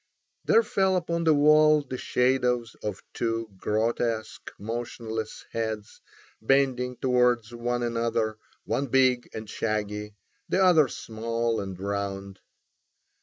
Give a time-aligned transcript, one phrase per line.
[0.45, 6.01] There fell upon the wall the shadows of two grotesque, motionless heads
[6.41, 10.15] bending towards one another, one big and shaggy,
[10.49, 12.39] the other small and round.